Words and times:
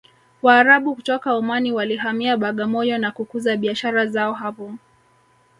waarabu 0.41 0.95
kutoka 0.95 1.33
omani 1.33 1.71
walihamia 1.71 2.37
bagamoyo 2.37 2.97
na 2.97 3.11
kukuza 3.11 3.57
biashara 3.57 4.05
zao 4.07 4.33
hapo 4.33 4.73